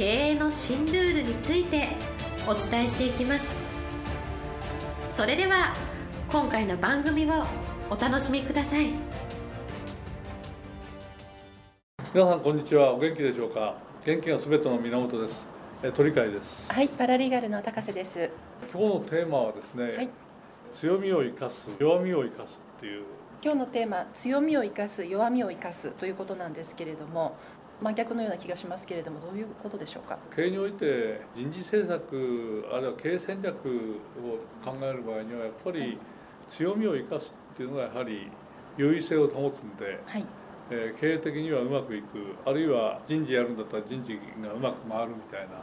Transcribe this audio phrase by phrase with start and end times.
[0.00, 1.88] 経営の新ルールについて
[2.48, 3.44] お伝えしていきます。
[5.14, 5.74] それでは
[6.32, 7.44] 今回の番組を
[7.90, 8.92] お楽しみください。
[12.14, 12.94] 皆さんこんにちは。
[12.94, 13.76] お元気でしょうか？
[14.06, 15.44] 元気がすべての源です。
[15.84, 16.72] え鳥飼です。
[16.72, 18.30] はい、パラリーガルの高瀬です。
[18.72, 20.08] 今日のテーマはですね、はい。
[20.72, 23.04] 強みを生かす弱みを生かすっていう。
[23.42, 27.36] 今日のテーマ、強みを生かす、弱みを生かすということなんですけれども、
[27.82, 30.18] 真逆のような気がしますけれども、どういうことでしょうか？
[30.36, 35.98] 経営において人事政策あるいは経営戦略を考える場合にはやっぱり
[36.48, 38.30] 強みを生かすっていうのがやはり
[38.76, 40.26] 優位性を保つんで、はい、
[40.70, 45.62] えー経営的にはうまくいくあるいは人事やるんだったら人事がうまく回るみたいな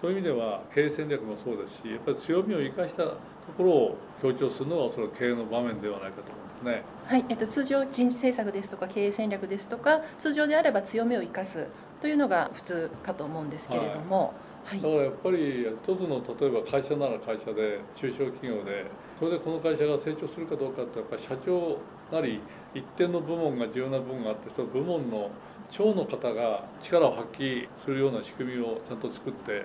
[0.00, 3.16] そういう意味では経営戦略もそうですしやっぱり強みを生かしたと
[3.56, 6.82] ころを強調するのがおそらく経営の場面ではないかと思うんですね。
[7.06, 11.66] はい、えっと、通常人事政策ですとか、経営戦略ですとか、通常であれば強みを生かす
[12.00, 14.18] というのが普通かと思うんですけれども。
[14.28, 18.86] はいだからやっぱり一つの例えば会社なら会社で中小企業で
[19.18, 21.78] それでこの会社が成長するかどうかってやっぱり社長
[22.12, 22.40] なり
[22.74, 25.30] 一定の部門が重要な部門があってその部門の
[25.70, 29.64] 長の方が力を発揮するような仕組みをちゃんと作って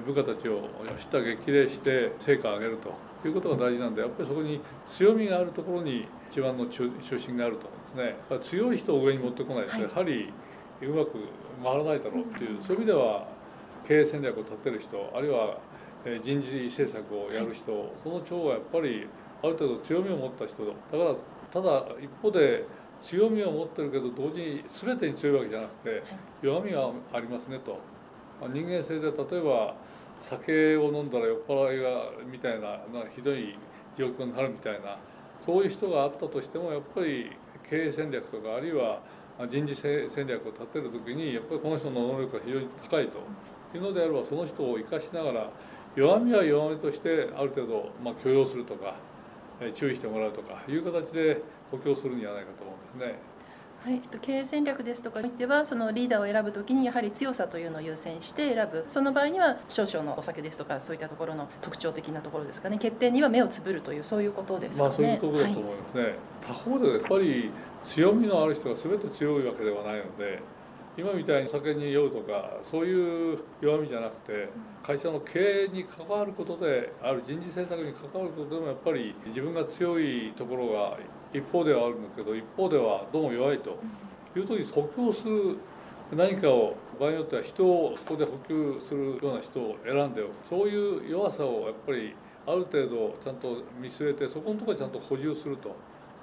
[0.00, 8.40] 部下たちをした激励して成果を上げるということが大事なんでやっぱりそこに強みがあるところに一番の中中心があると思うんですね。
[8.42, 10.32] 強い人を上に持ってこないとやはり
[10.82, 11.12] うまく
[11.62, 13.28] 回らないだろうっていうそういう意味では
[13.86, 15.58] 経営戦略を立てる人あるいは
[16.04, 19.08] えー人事政策をやる人、その長はやっぱり
[19.42, 20.72] ある程度強みを持った人だ。
[20.72, 21.14] から
[21.52, 22.64] ただ一方で
[23.02, 26.02] 強みを持ってるけど同時に全てに強いわけじゃなくて
[26.42, 27.78] 弱みがありますねと。
[28.40, 29.74] まあ人間性で例えば
[30.22, 33.56] 酒を飲んだら酔っ払いがみたいななひどい
[33.96, 34.98] 状況になるみたいな
[35.44, 37.30] そういう人があったとしてもやっぱり
[37.68, 39.00] 経営戦略とかあるいは
[39.38, 43.18] あ人事戦略を立てる時にやっぱりこの人の能力が非常に高いと
[43.78, 45.50] いうのであればその人を生かしながら
[45.96, 48.96] 弱みは弱みとしてある程度、まあ、許容するとか
[49.60, 51.40] えー注意してもらうとかいう形で
[51.70, 53.18] 補強するんじゃないかと思うんですね。
[53.84, 64.88] はい、えっと経営戦略ですとかにおいてはそのリーダーを選ぶときにやはり強さというのを優先して選ぶその場合には少々のお酒ですとかそういったところの特徴的なところですかね決定には目をつぶるというそういうことですかね。
[64.88, 66.14] まあそういうところだと思いますね。
[66.46, 67.50] 他方でやっぱり
[67.84, 70.40] 強みのある人が全て強いわけではないので
[70.96, 74.48] 今みたいに酒に酔うとかそういう弱みじゃなくて
[74.86, 80.98] 会社の経営に関わることである人事政策に関わることでもやっぱり自分が強いところが
[81.32, 83.76] 一方ではあるんだけど一方ではどうも弱いと
[84.36, 85.56] いう時に補強する
[86.12, 92.14] 何かを場合によっては人をそこで補給するような人を選んでおくそういう弱さをやっぱり
[92.46, 95.74] ある程度ちゃんと見据えてそこのところちゃんと補充すると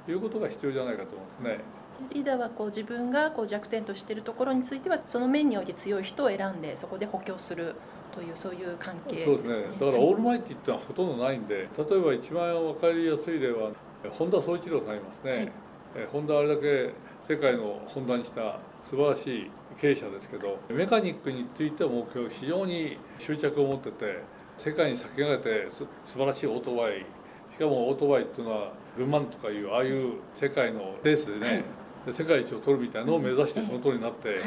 [0.10, 1.64] いうことが必要じゃないかと思うんですね。
[2.10, 7.76] リーダーはこう自分がこう弱点としているところについてはその面において強い人を選んでそこで補強する
[8.14, 9.36] というそういう関係ですね。
[9.36, 9.64] そうですね。
[9.74, 11.68] だからオールマイティってのはほとんどないんで例え
[12.00, 13.72] ば一番分かりやすい例は
[14.18, 15.52] 本田宗一郎さんいますね、はい。
[15.96, 16.94] え本田あれだけ
[17.28, 24.24] 世界の本田にした素晴らしい経営者ですけどメカニックについてはもう非常に執着を持ってて
[24.58, 27.06] 世界に先駆けてす素晴らしいオートバイ。
[27.52, 31.64] しかもオートバイっていうのはル・マンとかいうああいう世界のレースでね、はいで
[32.08, 34.42] 世界一を取るみたいなのを目指してその通りになって、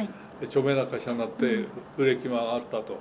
[0.44, 1.66] 著名な会社になって
[1.97, 2.98] 売れ行きも上がったと、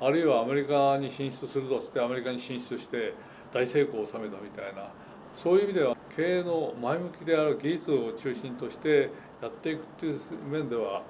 [0.00, 3.14] あるいはアメリカに進出するとっつってアメリカに進出して
[3.52, 4.88] 大成功を収めたみたいな。
[5.36, 10.20] そういう意味では経営の前向きである技術を中心としてやっていくっていう
[10.50, 11.02] 面では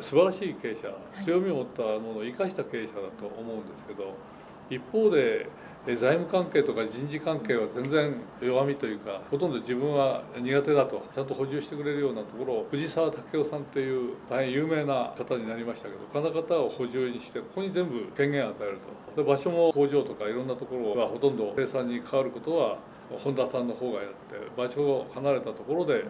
[0.00, 0.88] 素晴らしい経営者、
[1.20, 1.24] い。
[1.24, 4.14] 強みを持ったものを生かした経営者だと思うんですけど
[4.70, 5.46] 一方でえ
[5.86, 18.78] 財務関係とか人事関係は全然弱みというかほとんど自分は苦手だとちゃんと補充してくれるようなところを藤沢武雄さんっていう大変有名な方になりましたけどこの方を補充にしてここに全部権限を与える
[19.16, 19.22] と。
[19.22, 22.78] で場所も工場とかいろんなところがほとんど生産に関わることは
[23.24, 24.16] 本田さんの方がやって
[24.56, 26.04] 場所を離れたところで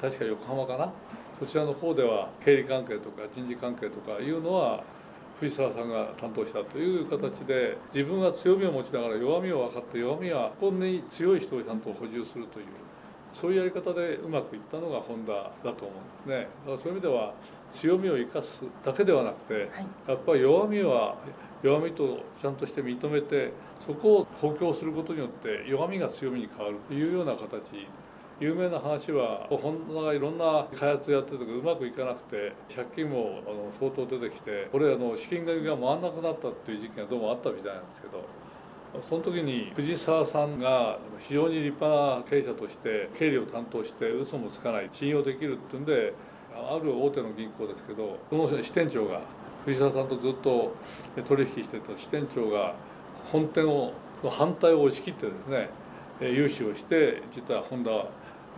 [0.00, 0.90] 確か横浜かな？
[1.38, 4.82] そちらの方では経理関係とか人事関係とかいうのは
[5.42, 12.66] 藤沢さんが担当したという形で自分が強みを持ちながら弱みを分かって弱みはここに強い人をちゃんと補充するという
[13.34, 16.48] そういうやり方でうまくいったのがホンダだと思うんですね。
[16.66, 17.34] だからそういう意味では
[17.72, 19.86] 強みを生かすだけではなくてはい。
[20.06, 21.16] やっぱり弱みは
[21.62, 23.52] 弱みとちゃんとして認めて
[23.84, 27.88] そこを補強することによって弱みが強みに変わるというような形
[28.42, 38.26] 有名な話はホンダがいろんな開発やってるけどうまくいかなくて借金もあの相当出てきてこれあの資金繰りが回らなくなったっていう時期がどうもあったみたいなんですけど
[39.08, 46.12] その時に藤沢さんが非常に立派な経営者として経理を担当して嘘もつかない信用できるっていうんで
[46.52, 49.22] ある大手の銀行ですけどその支店長が
[49.64, 50.74] 藤沢さんとずっと
[51.24, 52.74] 取引してた支店長が
[53.30, 53.92] 本店を
[54.22, 55.70] の反対を押し切ってですね
[56.20, 57.90] 融資をして実はホンダ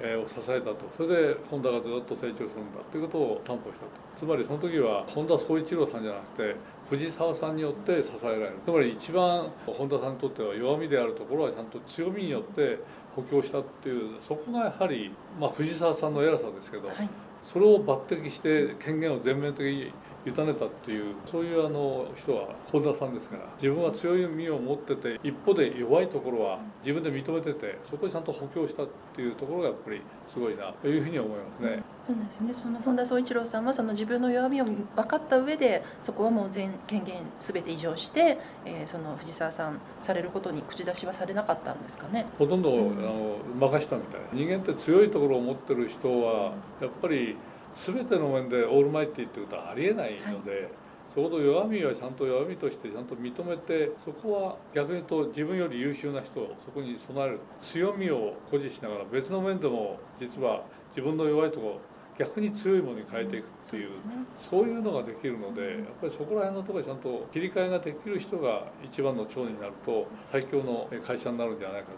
[0.00, 0.76] えーを支えたと。
[0.96, 3.90] それでホンダがずっと成長するんだということを担保したと。
[4.18, 6.56] つまりその時は本田宗一郎さんじゃなくて
[6.90, 8.52] 藤沢さんによって支えられる。
[8.64, 12.78] つまり一番本田さんにとっては弱みであるところはちゃんと強みによって
[13.14, 17.08] 補強したっていうそこがやはり、まあ、藤沢さんの偉さですけど、はい。
[17.52, 19.92] それを抜擢して権限を全面的に
[20.26, 30.00] 委ねたっていうそういうあの人は本田さんですから自分は強い身を持ってて一方で弱いところは自分で認めててそこをちゃんと補強したっていうところがやっぱり
[30.32, 31.82] すごいなというふうに思いますね。
[32.06, 32.52] そうなんですね。
[32.52, 42.26] その本田宗一郎さんはその自分の弱みを分かった上でそこはもう全権限すべて移譲して、えーその藤沢さんされることに口出しはされなかったんですかね。
[42.38, 47.36] ほとんど、うんあの任したみたい人間って強いところを持ってる人はやっぱり
[47.76, 50.68] 全ての面でオールマイティっていうことはありえないので、
[51.14, 61.80] そこの弱みはちゃんと弱みとしてちゃんと認めてそこは逆に言うと自分より優秀な人をそこに備える強みを誇示しながら別の面でも実は自分の弱いところ
[62.18, 64.12] 逆に強いものに変えていくっていうですね。
[64.50, 71.94] そういうのができるのでやっぱりそこら辺のところでちゃんと切り替えができる人が一番の長になると最強の会社になるんじゃないかと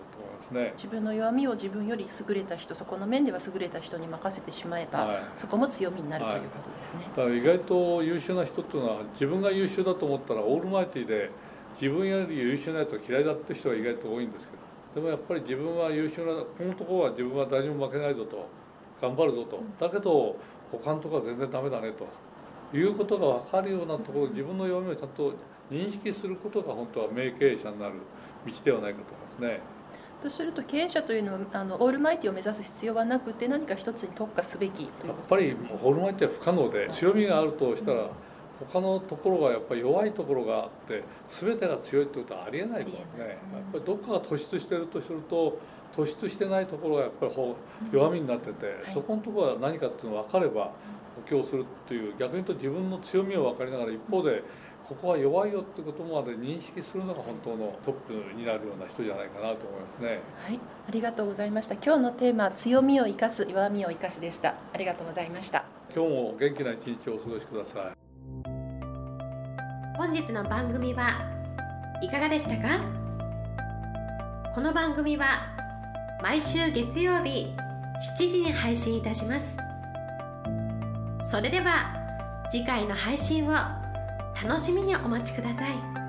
[0.50, 0.72] 思いますね。
[0.76, 7.10] 自分の弱みを自分より優れた人、そこの面では優れた人に任せてしまえば、はいそこも強みになるということですね。
[7.16, 11.30] だから意外と優秀な人っていうのは自分が優秀だと思ったらオールマイティで
[11.80, 18.48] 自分より優秀なやつが嫌いだって人が意外と多いんですけどでもやっぱり自分は優秀なこのところは自分は誰にも負けないぞと
[19.00, 20.36] 頑張るぞとだけど
[20.72, 25.34] 他のところは全然ダメだねということが分かるようなところ自分の弱みをちゃんと
[25.70, 27.94] 認識することが本当は名経営者になる
[28.46, 29.60] 道ではないかと思いますね。
[30.22, 34.90] とすると経営者というのはあのオールマイティを目指す必要はなくて何か一つに特化すべきやっ
[35.28, 38.10] ぱりですねホルマイって不可能で強みがあるとしたら
[38.72, 41.04] 他のところがやっぱり弱いところがあって
[41.40, 42.98] 全てが強いってことはありえないですね。
[43.18, 43.38] やっ
[43.72, 45.58] ぱりどっかが突出してるとすると
[45.94, 47.54] 突出してないところがやっぱりほ
[47.92, 48.94] 弱みになってて、はい。
[48.94, 50.72] そこのところは何かっていうのが分かれば
[51.16, 54.42] 補強するっていう逆に言うと自分の強みを分かりながら一方で
[54.88, 60.20] ここは弱いよってことまで認識するのが本当のトップになるような人じゃないかなと思いますね。
[60.46, 61.74] はい、ありがとうございました。
[61.74, 64.54] 今日のテーマ強みを生かす、弱みを生かすでした。
[64.72, 65.64] ありがとうございました。
[65.92, 67.92] 今日も元気な一日をお過ごしください。
[69.96, 71.24] 本日の番組は
[72.00, 72.78] いかがでしたか？
[74.54, 75.48] この番組は
[76.22, 77.52] 毎週月曜日
[78.18, 79.58] 7時に配信いたします
[81.28, 81.92] それでは
[82.50, 83.52] 次回の配信を
[84.42, 86.05] 楽しみにお待ちください。